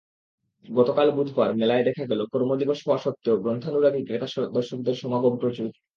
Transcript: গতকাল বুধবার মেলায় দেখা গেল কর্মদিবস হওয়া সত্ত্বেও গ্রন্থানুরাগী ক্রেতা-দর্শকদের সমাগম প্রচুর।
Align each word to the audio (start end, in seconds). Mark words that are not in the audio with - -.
গতকাল 0.69 1.07
বুধবার 1.11 1.49
মেলায় 1.55 1.83
দেখা 1.83 2.03
গেল 2.05 2.21
কর্মদিবস 2.31 2.79
হওয়া 2.81 2.99
সত্ত্বেও 2.99 3.41
গ্রন্থানুরাগী 3.43 4.01
ক্রেতা-দর্শকদের 4.05 4.95
সমাগম 4.95 5.33
প্রচুর। 5.37 5.69